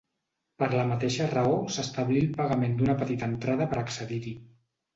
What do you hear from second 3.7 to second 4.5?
per accedir-hi.